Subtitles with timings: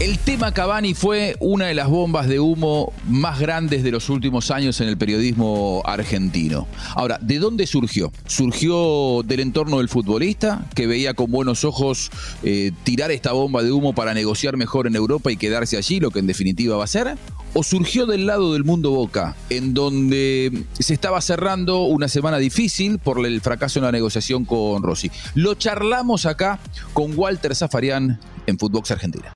[0.00, 4.50] El tema Cavani fue una de las bombas de humo más grandes de los últimos
[4.50, 6.66] años en el periodismo argentino.
[6.94, 8.10] Ahora, ¿de dónde surgió?
[8.24, 12.10] ¿Surgió del entorno del futbolista, que veía con buenos ojos
[12.42, 16.10] eh, tirar esta bomba de humo para negociar mejor en Europa y quedarse allí, lo
[16.10, 17.18] que en definitiva va a ser?
[17.52, 22.98] ¿O surgió del lado del mundo Boca, en donde se estaba cerrando una semana difícil
[23.00, 25.10] por el fracaso en la negociación con Rossi?
[25.34, 26.58] Lo charlamos acá
[26.94, 29.34] con Walter Zafarian en Footbox Argentina.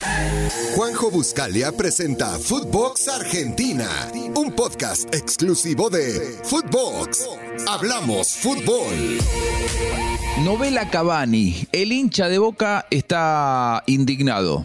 [0.75, 3.89] Juanjo Buscalia presenta Footbox Argentina,
[4.35, 7.27] un podcast exclusivo de Footbox.
[7.69, 9.19] Hablamos fútbol.
[10.45, 11.69] Novela Cavani.
[11.71, 14.65] El hincha de Boca está indignado.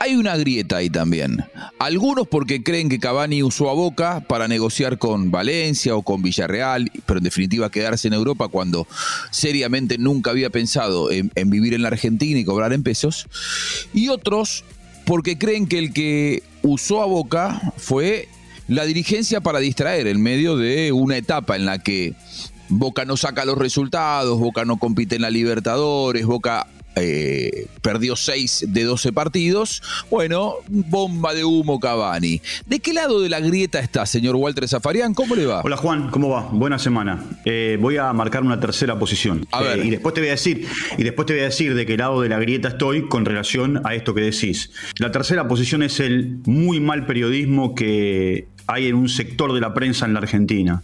[0.00, 1.44] Hay una grieta ahí también.
[1.78, 6.90] Algunos porque creen que Cavani usó a Boca para negociar con Valencia o con Villarreal,
[7.06, 8.86] pero en definitiva quedarse en Europa cuando
[9.30, 13.26] seriamente nunca había pensado en, en vivir en la Argentina y cobrar en pesos.
[13.94, 14.64] Y otros
[15.04, 18.28] porque creen que el que usó a Boca fue
[18.68, 22.14] la dirigencia para distraer en medio de una etapa en la que
[22.68, 26.66] Boca no saca los resultados, Boca no compite en la Libertadores, Boca
[26.96, 29.82] eh, perdió 6 de 12 partidos.
[30.10, 32.40] Bueno, bomba de humo Cavani.
[32.66, 35.12] ¿De qué lado de la grieta está, señor Walter Zafarian?
[35.14, 35.62] ¿Cómo le va?
[35.64, 36.48] Hola Juan, ¿cómo va?
[36.52, 37.24] Buena semana.
[37.44, 39.46] Eh, voy a marcar una tercera posición.
[39.50, 39.80] A ver.
[39.80, 41.96] Eh, y después te voy a decir, y después te voy a decir de qué
[41.96, 44.70] lado de la grieta estoy con relación a esto que decís.
[44.98, 49.74] La tercera posición es el muy mal periodismo que hay en un sector de la
[49.74, 50.82] prensa en la Argentina,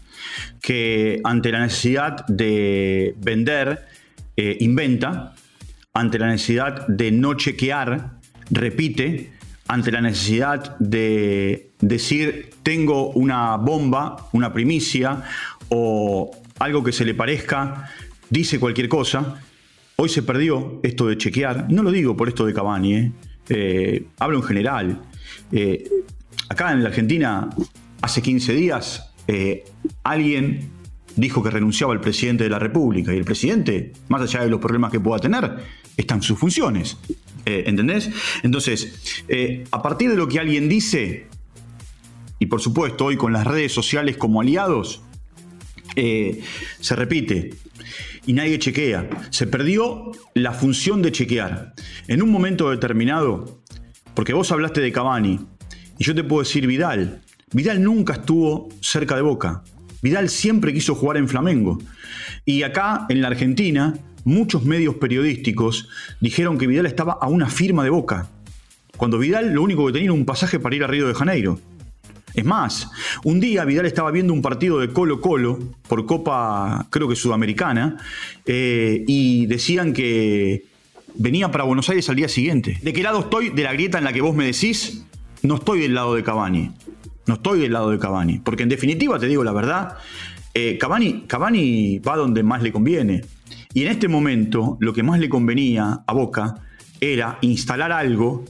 [0.60, 3.86] que ante la necesidad de vender,
[4.36, 5.34] inventa,
[5.92, 8.18] ante la necesidad de no chequear,
[8.50, 9.32] repite,
[9.68, 15.22] ante la necesidad de decir tengo una bomba, una primicia
[15.68, 17.90] o algo que se le parezca,
[18.28, 19.40] dice cualquier cosa.
[19.96, 23.12] Hoy se perdió esto de chequear, no lo digo por esto de Cavani, ¿eh?
[23.48, 25.00] Eh, hablo en general.
[25.52, 25.88] Eh,
[26.48, 27.50] acá en la Argentina,
[28.00, 29.12] hace 15 días,
[30.02, 30.79] alguien
[31.16, 34.60] dijo que renunciaba al presidente de la República y el presidente, más allá de los
[34.60, 35.58] problemas que pueda tener,
[35.96, 36.96] están sus funciones.
[37.46, 38.10] Eh, ¿Entendés?
[38.42, 41.26] Entonces, eh, a partir de lo que alguien dice,
[42.38, 45.02] y por supuesto hoy con las redes sociales como aliados,
[45.96, 46.40] eh,
[46.80, 47.50] se repite
[48.26, 49.08] y nadie chequea.
[49.30, 51.74] Se perdió la función de chequear.
[52.08, 53.62] En un momento determinado,
[54.14, 55.40] porque vos hablaste de Cavani,
[55.98, 57.22] y yo te puedo decir Vidal.
[57.52, 59.62] Vidal nunca estuvo cerca de Boca.
[60.02, 61.78] Vidal siempre quiso jugar en Flamengo.
[62.44, 63.94] Y acá, en la Argentina,
[64.24, 65.88] muchos medios periodísticos
[66.20, 68.28] dijeron que Vidal estaba a una firma de boca,
[68.96, 71.58] cuando Vidal lo único que tenía era un pasaje para ir a Río de Janeiro.
[72.34, 72.90] Es más,
[73.24, 75.58] un día Vidal estaba viendo un partido de Colo Colo
[75.88, 77.96] por Copa, creo que Sudamericana,
[78.46, 80.64] eh, y decían que
[81.14, 82.78] venía para Buenos Aires al día siguiente.
[82.82, 85.02] ¿De qué lado estoy de la grieta en la que vos me decís?
[85.42, 86.70] No estoy del lado de Cavani.
[87.30, 88.40] No estoy del lado de Cavani.
[88.40, 89.98] Porque en definitiva, te digo la verdad,
[90.52, 93.24] eh, Cavani, Cavani va donde más le conviene.
[93.72, 96.56] Y en este momento lo que más le convenía a Boca
[97.00, 98.44] era instalar algo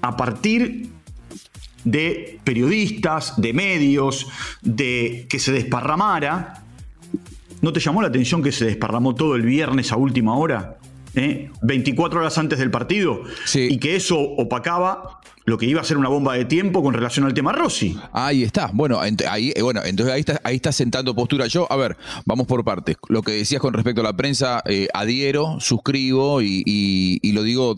[0.00, 0.88] a partir
[1.84, 4.28] de periodistas, de medios,
[4.62, 6.62] de que se desparramara.
[7.60, 10.78] ¿No te llamó la atención que se desparramó todo el viernes a última hora?
[11.12, 12.22] 24 ¿Eh?
[12.22, 13.24] horas antes del partido.
[13.52, 15.19] Y que eso opacaba
[15.50, 17.96] lo que iba a ser una bomba de tiempo con relación al tema Rossi.
[18.12, 18.70] Ahí está.
[18.72, 21.46] Bueno, ahí, eh, bueno entonces ahí está, ahí está sentando postura.
[21.46, 22.96] Yo, a ver, vamos por partes.
[23.08, 27.76] Lo que decías con respecto a la prensa, eh, adhiero, suscribo y, lo digo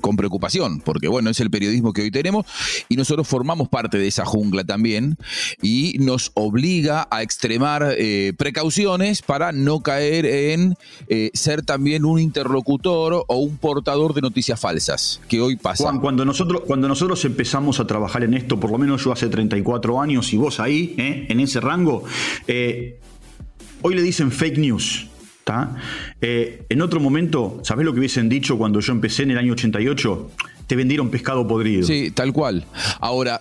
[0.00, 2.46] con preocupación, porque bueno, es el periodismo que hoy tenemos
[2.88, 5.16] y nosotros formamos parte de esa jungla también
[5.60, 7.96] y nos obliga a extremar
[8.36, 10.76] precauciones para no caer en
[11.34, 15.84] ser también un interlocutor locutor o un portador de noticias falsas, que hoy pasa.
[15.84, 19.28] Juan, cuando nosotros, cuando nosotros empezamos a trabajar en esto, por lo menos yo hace
[19.28, 21.26] 34 años y vos ahí, ¿eh?
[21.28, 22.04] en ese rango,
[22.46, 22.98] eh,
[23.82, 25.08] hoy le dicen fake news.
[26.20, 29.52] Eh, en otro momento, ¿sabés lo que hubiesen dicho cuando yo empecé en el año
[29.52, 30.30] 88?
[30.66, 31.86] Te vendieron pescado podrido.
[31.86, 32.64] Sí, tal cual.
[33.00, 33.40] Ahora,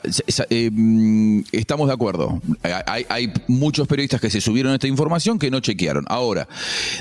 [0.72, 2.42] mm, estamos de acuerdo.
[2.63, 6.06] Hay, muchos periodistas que se subieron a esta información que no chequearon.
[6.07, 6.48] Ahora,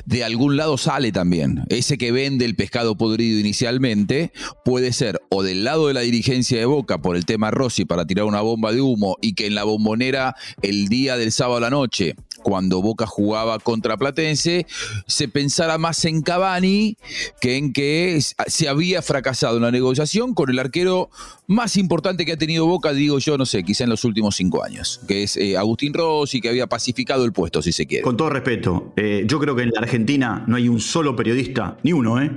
[0.07, 1.65] de algún lado sale también.
[1.69, 4.33] Ese que vende el pescado podrido inicialmente
[4.65, 8.07] puede ser o del lado de la dirigencia de Boca por el tema Rossi para
[8.07, 11.61] tirar una bomba de humo y que en la bombonera el día del sábado a
[11.61, 14.67] la noche cuando Boca jugaba contra Platense,
[15.07, 16.97] se pensara más en Cavani
[17.41, 21.09] que en que se había fracasado en la negociación con el arquero
[21.47, 24.63] más importante que ha tenido Boca, digo yo, no sé, quizá en los últimos cinco
[24.63, 28.03] años, que es eh, Agustín Rossi, que había pacificado el puesto, si se quiere.
[28.03, 31.79] Con todo respeto, eh, yo creo que en la Argentina no hay un solo periodista,
[31.83, 32.31] ni uno, ¿eh?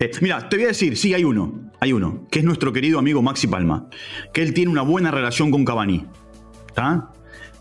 [0.00, 2.98] Eh, mira, te voy a decir, sí, hay uno, hay uno, que es nuestro querido
[2.98, 3.88] amigo Maxi Palma,
[4.34, 6.06] que él tiene una buena relación con Cavani.
[6.68, 7.10] ¿Está?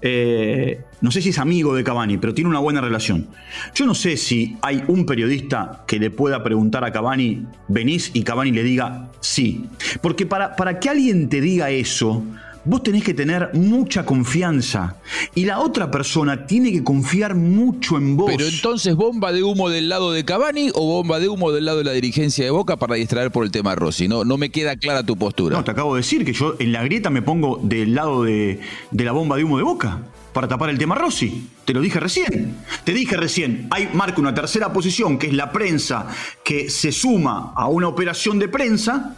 [0.02, 3.28] Eh, no sé si es amigo de Cavani, pero tiene una buena relación.
[3.74, 8.24] Yo no sé si hay un periodista que le pueda preguntar a Cavani, venís y
[8.24, 9.66] Cavani le diga sí.
[10.02, 12.24] Porque para, para que alguien te diga eso,
[12.70, 14.98] vos tenés que tener mucha confianza.
[15.34, 18.30] Y la otra persona tiene que confiar mucho en vos.
[18.30, 21.80] Pero entonces, ¿bomba de humo del lado de Cavani o bomba de humo del lado
[21.80, 24.08] de la dirigencia de Boca para distraer por el tema Rossi?
[24.08, 25.58] No, no me queda clara tu postura.
[25.58, 28.60] No, te acabo de decir que yo en la grieta me pongo del lado de,
[28.92, 30.00] de la bomba de humo de Boca
[30.34, 31.50] para tapar el tema Rossi.
[31.66, 32.56] Te lo dije recién.
[32.84, 36.08] Te dije recién, hay marca una tercera posición que es la prensa
[36.44, 39.16] que se suma a una operación de prensa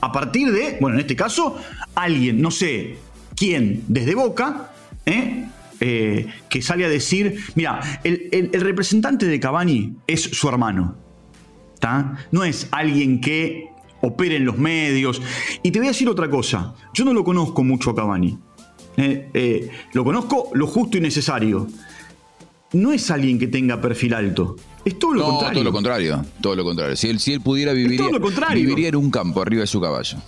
[0.00, 1.56] a partir de, bueno, en este caso,
[1.94, 2.96] alguien, no sé
[3.36, 4.72] quién, desde Boca,
[5.06, 5.46] ¿eh?
[5.80, 10.96] Eh, que sale a decir, mira, el, representante de Cavani es su hermano,
[12.32, 13.68] No es alguien que
[14.00, 15.22] opere en los medios.
[15.62, 18.38] Y te voy a decir otra cosa, yo no lo conozco mucho a Cavani,
[18.96, 19.70] ¿eh?
[19.92, 21.68] lo conozco lo justo y necesario.
[22.72, 24.56] No es alguien que tenga perfil alto.
[24.84, 25.54] Es todo lo contrario.
[25.54, 26.96] Todo lo contrario, todo lo contrario.
[26.96, 28.00] Si él, si él pudiera vivir,
[28.54, 30.18] viviría en un campo arriba de su caballo.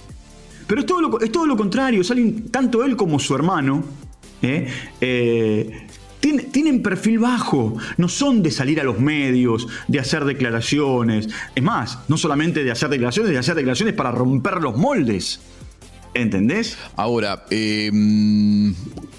[0.66, 2.02] Pero es todo lo, es todo lo contrario.
[2.04, 3.84] Salen, tanto él como su hermano
[4.42, 4.68] ¿eh?
[5.00, 5.86] Eh,
[6.20, 7.76] tienen, perfil bajo.
[7.96, 11.28] No son de salir a los medios, de hacer declaraciones.
[11.54, 15.40] Es más, no solamente de hacer declaraciones, de hacer declaraciones para romper los moldes.
[16.14, 16.76] ¿Entendés?
[16.96, 17.90] Ahora, eh,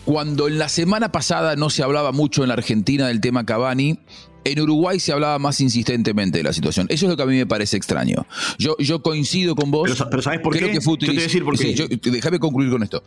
[0.06, 4.00] cuando en la semana pasada no se hablaba mucho en la Argentina del tema Cavani,
[4.44, 6.88] en Uruguay se hablaba más insistentemente de la situación.
[6.90, 8.26] Eso es lo que a mí me parece extraño.
[8.58, 9.90] Yo, yo coincido con vos.
[10.10, 10.60] Pero, ¿sabes por qué?
[10.60, 12.00] yo te voy a decir por qué.
[12.12, 13.04] déjame concluir con esto.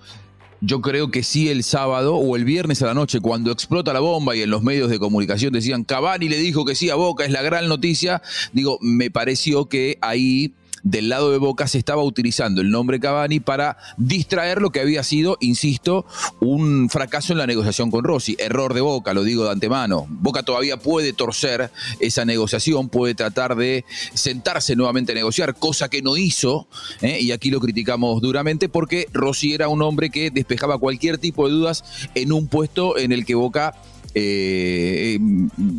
[0.60, 4.00] Yo creo que sí el sábado o el viernes a la noche, cuando explota la
[4.00, 7.24] bomba y en los medios de comunicación decían Cavani le dijo que sí a Boca,
[7.24, 8.22] es la gran noticia,
[8.52, 10.54] digo, me pareció que ahí
[10.84, 15.02] del lado de Boca se estaba utilizando el nombre Cavani para distraer lo que había
[15.02, 16.06] sido, insisto,
[16.40, 18.36] un fracaso en la negociación con Rossi.
[18.38, 20.06] Error de Boca, lo digo de antemano.
[20.08, 21.70] Boca todavía puede torcer
[22.00, 26.68] esa negociación, puede tratar de sentarse nuevamente a negociar, cosa que no hizo,
[27.00, 27.18] ¿eh?
[27.20, 31.54] y aquí lo criticamos duramente porque Rossi era un hombre que despejaba cualquier tipo de
[31.54, 31.84] dudas
[32.14, 33.74] en un puesto en el que Boca
[34.14, 35.18] eh,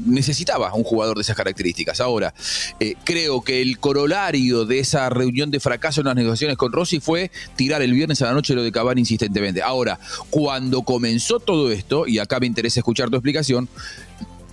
[0.05, 2.01] necesitaba un jugador de esas características.
[2.01, 2.33] Ahora,
[2.79, 6.99] eh, creo que el corolario de esa reunión de fracaso en las negociaciones con Rossi
[6.99, 9.61] fue tirar el viernes a la noche lo de Cavani insistentemente.
[9.61, 9.99] Ahora,
[10.29, 13.69] cuando comenzó todo esto, y acá me interesa escuchar tu explicación,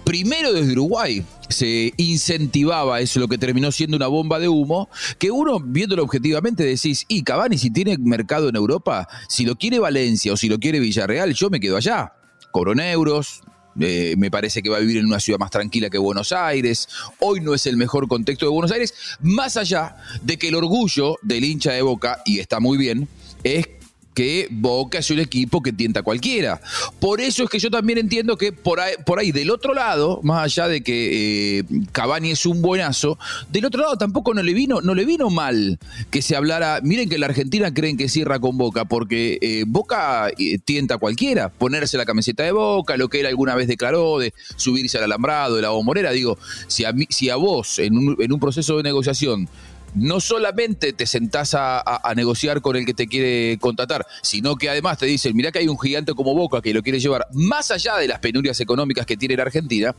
[0.04, 4.88] primero desde Uruguay se incentivaba eso, lo que terminó siendo una bomba de humo,
[5.18, 9.78] que uno, viéndolo objetivamente, decís, y Cavani, si tiene mercado en Europa, si lo quiere
[9.78, 12.12] Valencia o si lo quiere Villarreal, yo me quedo allá.
[12.50, 13.42] Cobro euros,
[13.80, 16.88] eh, me parece que va a vivir en una ciudad más tranquila que Buenos Aires.
[17.20, 21.16] Hoy no es el mejor contexto de Buenos Aires, más allá de que el orgullo
[21.22, 23.08] del hincha de Boca, y está muy bien,
[23.42, 23.66] es
[24.14, 26.60] que Boca es un equipo que tienta a cualquiera.
[27.00, 30.20] Por eso es que yo también entiendo que por ahí, por ahí del otro lado,
[30.22, 33.18] más allá de que eh, Cavani es un buenazo,
[33.50, 35.78] del otro lado tampoco no le vino, no le vino mal
[36.10, 36.80] que se hablara.
[36.82, 40.98] Miren que la Argentina creen que cierra con Boca, porque eh, Boca eh, tienta a
[40.98, 45.04] cualquiera, ponerse la camiseta de Boca, lo que él alguna vez declaró de subirse al
[45.04, 46.12] alambrado de la bombonera.
[46.12, 49.48] Digo, si a, mí, si a vos en un, en un proceso de negociación
[49.94, 51.82] no solamente te sentás a,
[52.16, 55.68] negociar con el que te quiere contratar, sino que además te dicen, mirá que hay
[55.68, 59.16] un gigante como Boca que lo quiere llevar más allá de las penurias económicas que
[59.16, 59.94] tiene la Argentina,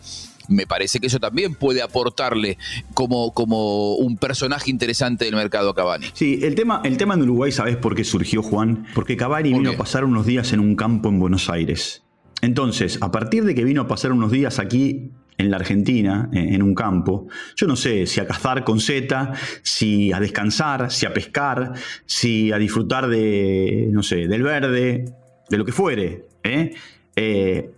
[0.48, 2.58] me parece que eso también puede aportarle
[2.94, 6.08] como, como un personaje interesante del mercado a Cavani.
[6.14, 8.86] Sí, el tema, el tema en Uruguay, ¿sabes por qué surgió Juan?
[8.94, 12.04] Porque Cavani vino a pasar unos días en un campo en Buenos Aires.
[12.42, 16.62] Entonces, a partir de que vino a pasar unos días aquí en la Argentina, en
[16.62, 21.14] un campo, yo no sé si a cazar con Z, si a descansar, si a
[21.14, 21.74] pescar,
[22.06, 25.06] si a disfrutar de, no sé, del verde,
[25.50, 26.26] de lo que fuere.
[26.44, 26.74] ¿eh?
[27.16, 27.72] Eh,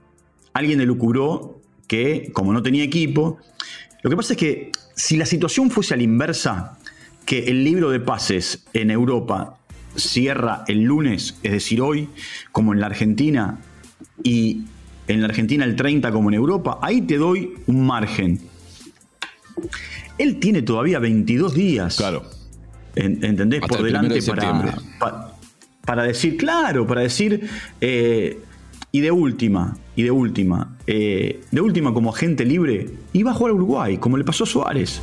[0.53, 0.79] alguien
[1.87, 3.39] que, como no tenía equipo,
[4.01, 6.77] lo que pasa es que si la situación fuese a la inversa,
[7.25, 9.57] que el libro de pases en Europa
[9.95, 12.09] cierra el lunes, es decir, hoy,
[12.51, 13.59] como en la Argentina,
[14.23, 14.65] y
[15.07, 18.39] en la Argentina el 30 como en Europa, ahí te doy un margen.
[20.17, 21.97] Él tiene todavía 22 días.
[21.97, 22.23] Claro.
[22.95, 23.61] ¿Entendés?
[23.61, 25.33] Por delante para,
[25.85, 27.47] para, decir, claro, para decir,
[27.81, 28.39] eh,
[28.91, 33.51] y de última, y de última, eh, de última como agente libre, iba a jugar
[33.51, 35.01] a Uruguay, como le pasó a Suárez.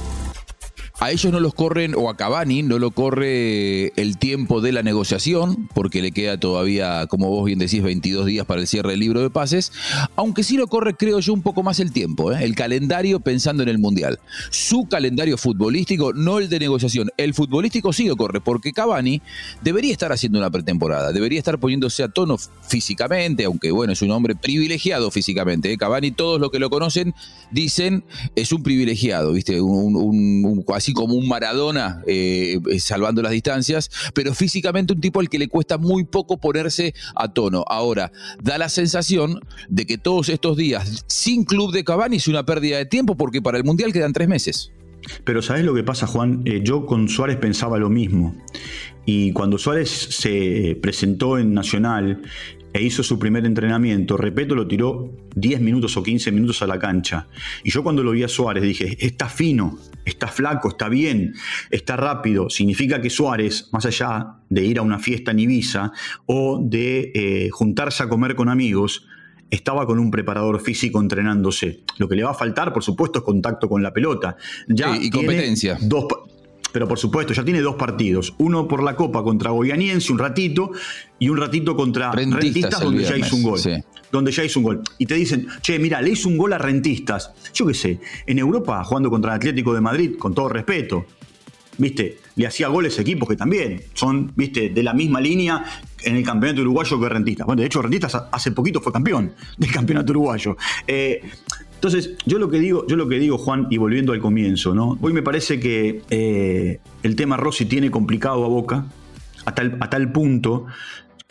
[1.02, 4.84] A ellos no los corren, o a Cavani no lo corre el tiempo de la
[4.84, 9.00] negociación, porque le queda todavía, como vos bien decís, 22 días para el cierre del
[9.00, 9.72] libro de pases,
[10.14, 12.44] aunque sí lo corre, creo yo, un poco más el tiempo, ¿eh?
[12.44, 14.20] el calendario pensando en el Mundial.
[14.50, 19.20] Su calendario futbolístico, no el de negociación, el futbolístico sí lo corre, porque Cavani
[19.60, 24.12] debería estar haciendo una pretemporada, debería estar poniéndose a tono físicamente, aunque bueno, es un
[24.12, 25.72] hombre privilegiado físicamente.
[25.72, 25.76] ¿eh?
[25.76, 27.12] Cavani, todos los que lo conocen
[27.50, 28.04] dicen,
[28.36, 29.60] es un privilegiado, ¿viste?
[29.60, 35.38] Un, así como un Maradona eh, salvando las distancias, pero físicamente un tipo al que
[35.38, 37.64] le cuesta muy poco ponerse a tono.
[37.68, 42.44] Ahora, da la sensación de que todos estos días sin club de Cavani es una
[42.44, 44.72] pérdida de tiempo porque para el Mundial quedan tres meses.
[45.24, 46.42] Pero ¿sabes lo que pasa, Juan?
[46.44, 48.34] Eh, yo con Suárez pensaba lo mismo.
[49.04, 52.22] Y cuando Suárez se presentó en Nacional
[52.72, 56.78] e hizo su primer entrenamiento, Repeto lo tiró 10 minutos o 15 minutos a la
[56.78, 57.26] cancha.
[57.64, 61.34] Y yo cuando lo vi a Suárez dije, está fino, está flaco, está bien,
[61.70, 62.50] está rápido.
[62.50, 65.92] Significa que Suárez, más allá de ir a una fiesta en Ibiza
[66.26, 69.06] o de eh, juntarse a comer con amigos,
[69.50, 71.80] estaba con un preparador físico entrenándose.
[71.98, 74.36] Lo que le va a faltar, por supuesto, es contacto con la pelota.
[74.66, 75.76] Ya y competencia.
[75.80, 76.06] Dos,
[76.72, 78.34] pero por supuesto, ya tiene dos partidos.
[78.38, 80.70] Uno por la Copa contra Goianiense un ratito
[81.18, 83.60] y un ratito contra Rentistas, donde ya hizo un gol.
[84.12, 84.82] Donde ya hizo un gol.
[84.98, 87.32] Y te dicen, che, mira, le hizo un gol a Rentistas.
[87.52, 91.06] Yo qué sé, en Europa, jugando contra el Atlético de Madrid, con todo respeto,
[91.78, 95.64] viste, le hacía goles a equipos que también son, viste, de la misma línea
[96.02, 97.46] en el campeonato uruguayo que Rentistas.
[97.46, 100.56] Bueno, de hecho, Rentistas hace poquito fue campeón del campeonato uruguayo.
[100.86, 101.22] Eh,
[101.74, 104.98] entonces, yo lo que digo, yo lo que digo, Juan, y volviendo al comienzo, ¿no?
[105.00, 108.86] Hoy me parece que eh, el tema Rossi tiene complicado a Boca,
[109.44, 110.66] a tal, a tal punto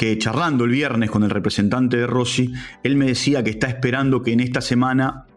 [0.01, 4.23] que charlando el viernes con el representante de Rossi, él me decía que está esperando
[4.23, 5.27] que en esta semana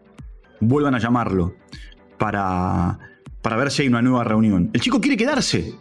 [0.59, 1.53] vuelvan a llamarlo
[2.17, 2.97] para
[3.43, 4.71] para ver si hay una nueva reunión.
[4.73, 5.75] El chico quiere quedarse.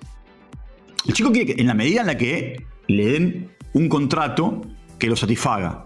[1.07, 4.61] El chico quiere que, en la medida en la que le den un contrato
[4.99, 5.85] que lo satisfaga.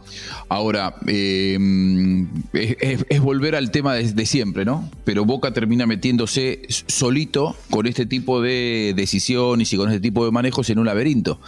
[0.48, 1.58] Ahora, eh,
[2.52, 4.90] es, volver al tema de, siempre, ¿no?
[5.04, 10.30] Pero Boca termina metiéndose solito con este tipo de decisiones y con este tipo de
[10.30, 11.40] manejos en un laberinto.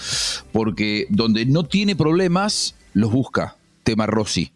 [0.52, 3.56] Porque donde no tiene problemas, los busca.
[3.82, 4.52] Tema Rossi.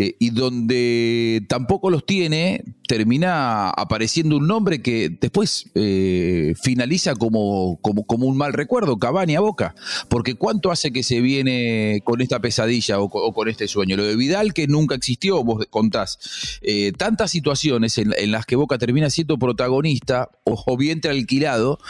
[0.00, 7.80] Eh, y donde tampoco los tiene, termina apareciendo un nombre que después eh, finaliza como,
[7.82, 9.74] como, un mal recuerdo, Cavani a Boca.
[10.08, 13.96] Porque ¿cuánto hace que se viene con esta pesadilla o, con este sueño?
[13.96, 16.60] Lo de Vidal que nunca existió, vos contás.
[16.62, 21.80] Eh, tantas situaciones en, las que Boca termina siendo protagonista o, o vientre alquilado,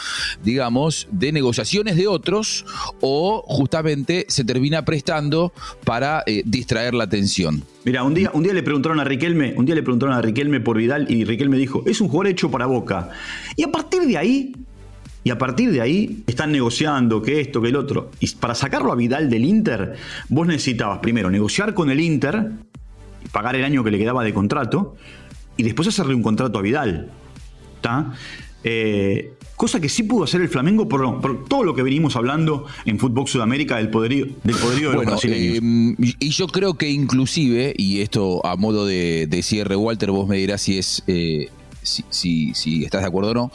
[0.43, 2.65] digamos, de negociaciones de otros
[3.01, 5.53] o justamente se termina prestando
[5.85, 7.63] para distraer la atención.
[7.85, 10.59] Mira, un día, un día le preguntaron a Riquelme, un día le preguntaron a Riquelme
[10.59, 13.09] por Vidal y Riquelme dijo, es un jugador hecho para Boca.
[13.55, 14.53] Y a partir de ahí,
[15.23, 18.11] y a partir de ahí están negociando que esto, que el otro.
[18.19, 19.95] Y para sacarlo a Vidal del Inter,
[20.27, 22.51] vos necesitabas primero negociar con el Inter,
[23.31, 24.95] pagar el año que le quedaba de contrato,
[25.55, 27.09] y después hacerle un contrato a Vidal.
[28.63, 32.99] Eh, cosa que sí pudo hacer el Flamengo por, todo lo que venimos hablando en
[32.99, 35.63] Fútbol Sudamérica del poderío, del poderío de los brasileños.
[35.63, 40.37] Eh, y yo creo que inclusive, y esto a modo de, cierre, Walter, vos me
[40.37, 41.49] dirás si es eh,
[42.09, 43.51] si, si, estás de acuerdo o no,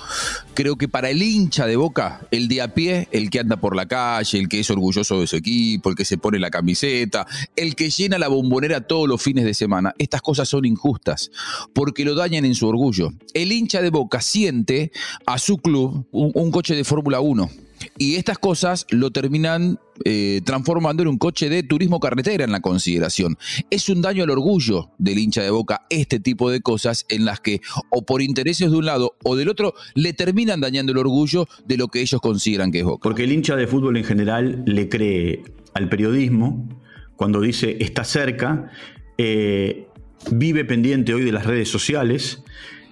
[0.55, 3.77] creo que para el hincha de Boca, el de a pie, el que anda por
[3.77, 7.27] la calle, el que es orgulloso de su equipo, el que se pone la camiseta,
[7.57, 11.31] el que llena la bombonera todos los fines de semana, estas cosas son injustas
[11.73, 13.13] porque lo dañan en su orgullo.
[13.33, 14.93] El hincha de Boca siente
[15.27, 17.64] a su club un, un coche de Fórmula 1
[17.99, 22.61] y estas cosas lo terminan eh, transformando en un coche de turismo carretera en la
[22.61, 23.37] consideración.
[23.71, 27.41] Es un daño al orgullo del hincha de boca este tipo de cosas en las
[27.41, 31.47] que o por intereses de un lado o del otro le terminan dañando el orgullo
[31.67, 33.03] de lo que ellos consideran que es boca.
[33.03, 35.43] Porque el hincha de fútbol en general le cree
[35.75, 36.69] al periodismo
[37.17, 38.71] cuando dice está cerca,
[39.19, 39.87] eh,
[40.31, 42.43] vive pendiente hoy de las redes sociales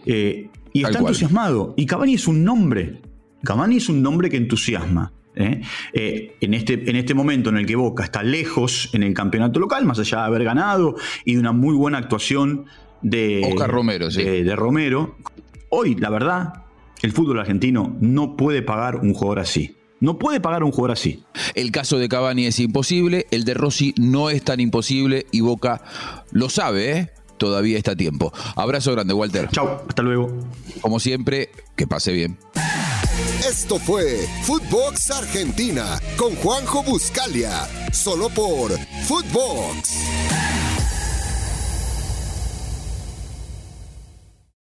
[0.07, 1.75] eh, y está entusiasmado.
[1.77, 3.01] Y Cavani es un nombre.
[3.45, 5.13] Cavani es un nombre que entusiasma.
[5.35, 5.63] ¿eh?
[5.93, 9.61] Eh, en, este, en este momento en el que Boca está lejos en el campeonato
[9.61, 12.67] local, más allá de haber ganado y de una muy buena actuación
[13.01, 15.17] de, Oscar Romero, de, Romero,
[15.71, 16.65] hoy, la verdad,
[17.03, 19.77] el fútbol argentino no puede pagar un jugador así.
[20.01, 21.23] No puede pagar un jugador así.
[21.55, 25.83] El caso de Cavani es imposible, el de Rossi no es tan imposible y Boca
[26.33, 27.11] lo sabe, ¿eh?
[27.43, 28.33] todavía está a tiempo.
[28.55, 29.49] Abrazo grande, Walter.
[29.51, 30.29] Chao, hasta luego.
[30.81, 32.39] Como siempre, que pase bien.
[33.49, 38.71] Esto fue Footbox Argentina con Juanjo Buscalia, solo por
[39.09, 40.32] Footbox.